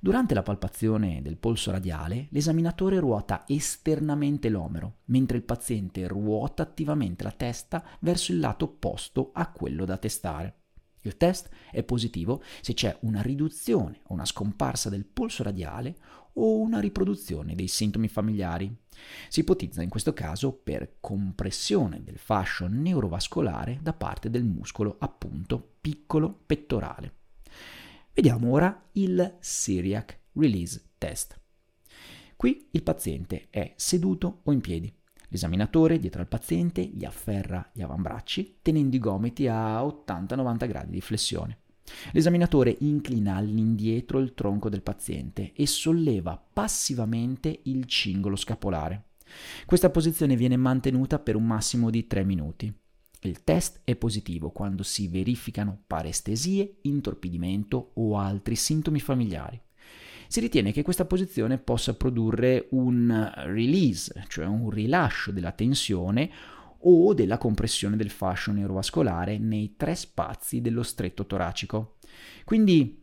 Durante 0.00 0.34
la 0.34 0.42
palpazione 0.42 1.22
del 1.22 1.36
polso 1.36 1.70
radiale, 1.70 2.28
l'esaminatore 2.30 2.98
ruota 2.98 3.44
esternamente 3.46 4.48
l'omero, 4.48 4.98
mentre 5.06 5.36
il 5.36 5.44
paziente 5.44 6.06
ruota 6.06 6.62
attivamente 6.62 7.24
la 7.24 7.32
testa 7.32 7.84
verso 8.00 8.32
il 8.32 8.40
lato 8.40 8.64
opposto 8.66 9.30
a 9.32 9.50
quello 9.50 9.84
da 9.84 9.96
testare. 9.96 10.56
Il 11.02 11.16
test 11.16 11.48
è 11.70 11.82
positivo 11.82 12.42
se 12.60 12.74
c'è 12.74 12.96
una 13.00 13.22
riduzione 13.22 14.00
o 14.04 14.14
una 14.14 14.24
scomparsa 14.24 14.88
del 14.88 15.04
polso 15.04 15.42
radiale 15.42 15.96
o 16.34 16.58
una 16.58 16.80
riproduzione 16.80 17.54
dei 17.54 17.68
sintomi 17.68 18.08
familiari. 18.08 18.74
Si 19.28 19.40
ipotizza 19.40 19.82
in 19.82 19.88
questo 19.88 20.12
caso 20.12 20.52
per 20.52 20.96
compressione 21.00 22.02
del 22.02 22.18
fascio 22.18 22.68
neurovascolare 22.68 23.80
da 23.82 23.92
parte 23.92 24.30
del 24.30 24.44
muscolo 24.44 24.96
appunto 25.00 25.74
piccolo 25.80 26.42
pettorale. 26.46 27.21
Vediamo 28.14 28.50
ora 28.50 28.88
il 28.92 29.38
Syriac 29.40 30.18
Release 30.34 30.90
Test. 30.98 31.40
Qui 32.36 32.68
il 32.72 32.82
paziente 32.82 33.46
è 33.48 33.72
seduto 33.76 34.40
o 34.44 34.52
in 34.52 34.60
piedi. 34.60 34.94
L'esaminatore 35.28 35.98
dietro 35.98 36.20
al 36.20 36.28
paziente 36.28 36.82
gli 36.82 37.06
afferra 37.06 37.70
gli 37.72 37.80
avambracci 37.80 38.58
tenendo 38.60 38.96
i 38.96 38.98
gomiti 38.98 39.48
a 39.48 39.82
80-90 39.82 40.68
gradi 40.68 40.90
di 40.90 41.00
flessione. 41.00 41.60
L'esaminatore 42.12 42.76
inclina 42.80 43.36
all'indietro 43.36 44.18
il 44.18 44.34
tronco 44.34 44.68
del 44.68 44.82
paziente 44.82 45.54
e 45.54 45.66
solleva 45.66 46.36
passivamente 46.36 47.60
il 47.62 47.86
cingolo 47.86 48.36
scapolare. 48.36 49.12
Questa 49.64 49.88
posizione 49.88 50.36
viene 50.36 50.58
mantenuta 50.58 51.18
per 51.18 51.34
un 51.34 51.46
massimo 51.46 51.88
di 51.88 52.06
3 52.06 52.24
minuti. 52.24 52.81
Il 53.24 53.44
test 53.44 53.82
è 53.84 53.94
positivo 53.94 54.50
quando 54.50 54.82
si 54.82 55.06
verificano 55.06 55.82
parestesie, 55.86 56.78
intorpidimento 56.82 57.92
o 57.94 58.18
altri 58.18 58.56
sintomi 58.56 58.98
familiari. 58.98 59.60
Si 60.26 60.40
ritiene 60.40 60.72
che 60.72 60.82
questa 60.82 61.04
posizione 61.04 61.58
possa 61.58 61.94
produrre 61.94 62.66
un 62.70 63.30
release, 63.46 64.24
cioè 64.28 64.46
un 64.46 64.70
rilascio 64.70 65.30
della 65.30 65.52
tensione 65.52 66.30
o 66.78 67.14
della 67.14 67.38
compressione 67.38 67.96
del 67.96 68.10
fascio 68.10 68.50
neurovascolare 68.50 69.38
nei 69.38 69.74
tre 69.76 69.94
spazi 69.94 70.60
dello 70.60 70.82
stretto 70.82 71.24
toracico. 71.24 71.98
Quindi 72.44 73.01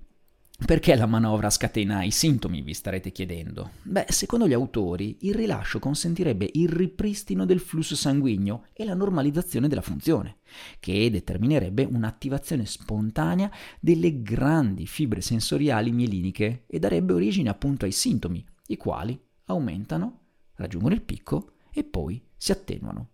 perché 0.66 0.96
la 0.96 1.06
manovra 1.06 1.50
scatena 1.50 2.04
i 2.04 2.12
sintomi, 2.12 2.62
vi 2.62 2.74
starete 2.74 3.12
chiedendo? 3.12 3.72
Beh, 3.84 4.06
secondo 4.10 4.48
gli 4.48 4.54
autori, 4.54 5.18
il 5.22 5.34
rilascio 5.34 5.80
consentirebbe 5.80 6.50
il 6.54 6.70
ripristino 6.70 7.46
del 7.46 7.60
flusso 7.60 7.96
sanguigno 7.96 8.66
e 8.74 8.86
la 8.86 8.94
normalizzazione 8.94 9.68
della 9.68 9.82
funzione, 9.82 10.38
che 10.80 11.10
determinerebbe 11.10 11.86
un'attivazione 11.86 12.66
spontanea 12.66 13.50
delle 13.80 14.22
grandi 14.22 14.86
fibre 14.86 15.22
sensoriali 15.22 15.92
mieliniche 15.92 16.64
e 16.68 16.78
darebbe 16.78 17.14
origine 17.14 17.50
appunto 17.50 17.86
ai 17.86 17.92
sintomi, 17.92 18.46
i 18.68 18.78
quali 18.78 19.20
aumentano, 19.46 20.20
raggiungono 20.56 20.94
il 20.94 21.02
picco 21.02 21.54
e 21.72 21.84
poi 21.84 22.22
si 22.36 22.52
attenuano. 22.52 23.10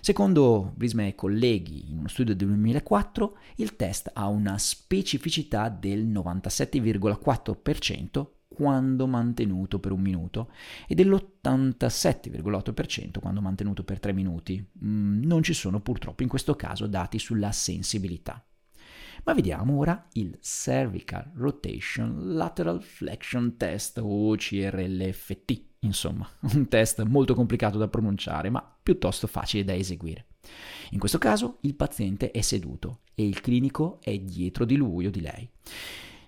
Secondo 0.00 0.72
Brisme 0.74 1.08
e 1.08 1.14
colleghi, 1.14 1.90
in 1.90 1.98
uno 1.98 2.08
studio 2.08 2.34
del 2.34 2.48
2004, 2.48 3.36
il 3.56 3.76
test 3.76 4.10
ha 4.14 4.28
una 4.28 4.56
specificità 4.58 5.68
del 5.68 6.06
97,4% 6.06 8.26
quando 8.48 9.06
mantenuto 9.06 9.78
per 9.78 9.92
un 9.92 10.00
minuto 10.00 10.50
e 10.86 10.94
dell'87,8% 10.94 13.20
quando 13.20 13.40
mantenuto 13.40 13.84
per 13.84 14.00
tre 14.00 14.12
minuti. 14.12 14.62
Mm, 14.84 15.24
non 15.24 15.42
ci 15.42 15.54
sono 15.54 15.80
purtroppo 15.80 16.22
in 16.22 16.28
questo 16.28 16.54
caso 16.56 16.86
dati 16.86 17.18
sulla 17.18 17.52
sensibilità. 17.52 18.44
Ma 19.24 19.34
vediamo 19.34 19.78
ora 19.78 20.06
il 20.14 20.38
Cervical 20.40 21.30
Rotation 21.34 22.34
Lateral 22.34 22.82
Flexion 22.82 23.56
Test 23.56 24.00
o 24.02 24.34
CRLFT 24.34 25.68
Insomma, 25.80 26.28
un 26.52 26.68
test 26.68 27.02
molto 27.02 27.34
complicato 27.34 27.78
da 27.78 27.88
pronunciare, 27.88 28.50
ma 28.50 28.62
piuttosto 28.82 29.26
facile 29.26 29.64
da 29.64 29.74
eseguire. 29.74 30.26
In 30.90 30.98
questo 30.98 31.18
caso 31.18 31.58
il 31.62 31.74
paziente 31.74 32.30
è 32.30 32.40
seduto 32.40 33.00
e 33.14 33.26
il 33.26 33.40
clinico 33.40 33.98
è 34.02 34.18
dietro 34.18 34.64
di 34.64 34.76
lui 34.76 35.06
o 35.06 35.10
di 35.10 35.20
lei. 35.20 35.48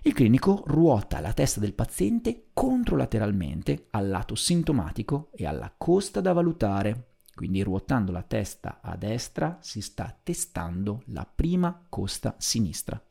Il 0.05 0.13
clinico 0.13 0.63
ruota 0.67 1.19
la 1.19 1.33
testa 1.33 1.59
del 1.59 1.73
paziente 1.73 2.47
controlateralmente 2.53 3.87
al 3.91 4.09
lato 4.09 4.35
sintomatico 4.35 5.29
e 5.33 5.45
alla 5.45 5.73
costa 5.75 6.19
da 6.19 6.33
valutare. 6.33 7.11
Quindi 7.33 7.63
ruotando 7.63 8.11
la 8.11 8.21
testa 8.21 8.79
a 8.81 8.95
destra 8.95 9.57
si 9.61 9.81
sta 9.81 10.15
testando 10.21 11.03
la 11.07 11.25
prima 11.25 11.85
costa 11.87 12.35
sinistra. 12.37 13.01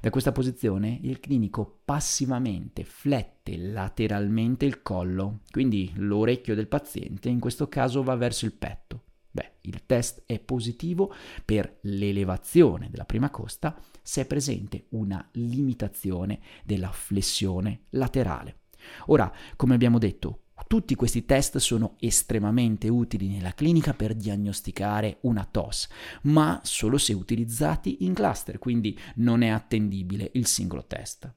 Da 0.00 0.10
questa 0.10 0.32
posizione 0.32 0.98
il 1.02 1.20
clinico 1.20 1.80
passivamente 1.84 2.84
flette 2.84 3.56
lateralmente 3.56 4.64
il 4.64 4.82
collo, 4.82 5.40
quindi 5.50 5.92
l'orecchio 5.96 6.54
del 6.54 6.68
paziente 6.68 7.28
in 7.28 7.40
questo 7.40 7.68
caso 7.68 8.02
va 8.02 8.14
verso 8.16 8.44
il 8.44 8.52
petto. 8.52 9.04
Beh, 9.30 9.58
il 9.62 9.86
test 9.86 10.24
è 10.26 10.40
positivo 10.40 11.14
per 11.44 11.78
l'elevazione 11.82 12.88
della 12.90 13.04
prima 13.04 13.30
costa 13.30 13.80
se 14.02 14.22
è 14.22 14.26
presente 14.26 14.86
una 14.90 15.26
limitazione 15.32 16.40
della 16.64 16.90
flessione 16.90 17.82
laterale. 17.90 18.62
Ora, 19.06 19.32
come 19.56 19.74
abbiamo 19.74 19.98
detto, 19.98 20.39
tutti 20.66 20.94
questi 20.94 21.24
test 21.24 21.58
sono 21.58 21.96
estremamente 21.98 22.88
utili 22.88 23.28
nella 23.28 23.52
clinica 23.52 23.94
per 23.94 24.14
diagnosticare 24.14 25.18
una 25.22 25.46
TOS, 25.50 25.88
ma 26.22 26.60
solo 26.62 26.98
se 26.98 27.12
utilizzati 27.12 28.04
in 28.04 28.14
cluster, 28.14 28.58
quindi 28.58 28.98
non 29.16 29.42
è 29.42 29.48
attendibile 29.48 30.30
il 30.34 30.46
singolo 30.46 30.84
test. 30.86 31.32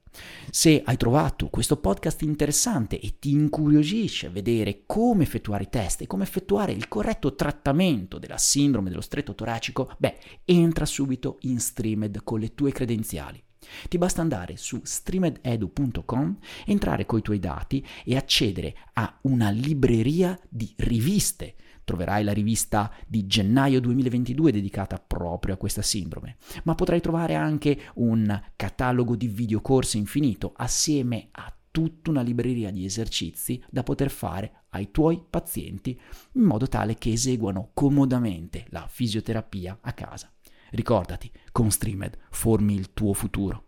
Se 0.50 0.82
hai 0.84 0.96
trovato 0.96 1.48
questo 1.48 1.76
podcast 1.76 2.22
interessante 2.22 3.00
e 3.00 3.18
ti 3.18 3.30
incuriosisce 3.30 4.28
vedere 4.28 4.82
come 4.86 5.24
effettuare 5.24 5.64
i 5.64 5.68
test 5.68 6.02
e 6.02 6.06
come 6.06 6.22
effettuare 6.22 6.72
il 6.72 6.88
corretto 6.88 7.34
trattamento 7.34 8.18
della 8.18 8.38
sindrome 8.38 8.90
dello 8.90 9.00
stretto 9.00 9.34
toracico, 9.34 9.92
beh, 9.98 10.16
entra 10.44 10.86
subito 10.86 11.38
in 11.42 11.60
Streamed 11.60 12.22
con 12.22 12.40
le 12.40 12.54
tue 12.54 12.72
credenziali. 12.72 13.42
Ti 13.88 13.98
basta 13.98 14.20
andare 14.20 14.56
su 14.56 14.80
streamededu.com, 14.82 16.38
entrare 16.66 17.06
coi 17.06 17.22
tuoi 17.22 17.38
dati 17.38 17.84
e 18.04 18.16
accedere 18.16 18.74
a 18.94 19.18
una 19.22 19.50
libreria 19.50 20.38
di 20.48 20.72
riviste. 20.78 21.54
Troverai 21.84 22.24
la 22.24 22.32
rivista 22.32 22.90
di 23.06 23.26
gennaio 23.26 23.80
2022 23.80 24.52
dedicata 24.52 24.98
proprio 24.98 25.54
a 25.54 25.58
questa 25.58 25.82
sindrome, 25.82 26.36
ma 26.64 26.74
potrai 26.74 27.00
trovare 27.00 27.34
anche 27.34 27.78
un 27.96 28.42
catalogo 28.56 29.16
di 29.16 29.28
videocorsi 29.28 29.98
infinito 29.98 30.52
assieme 30.56 31.28
a 31.32 31.54
tutta 31.70 32.10
una 32.10 32.22
libreria 32.22 32.70
di 32.70 32.84
esercizi 32.84 33.60
da 33.68 33.82
poter 33.82 34.08
fare 34.08 34.64
ai 34.70 34.92
tuoi 34.92 35.20
pazienti 35.28 36.00
in 36.34 36.42
modo 36.42 36.68
tale 36.68 36.94
che 36.94 37.10
eseguano 37.10 37.70
comodamente 37.74 38.64
la 38.68 38.86
fisioterapia 38.88 39.78
a 39.80 39.92
casa. 39.92 40.33
Ricordati, 40.74 41.30
con 41.52 41.70
Streamed 41.70 42.18
formi 42.30 42.74
il 42.74 42.92
tuo 42.92 43.12
futuro. 43.14 43.63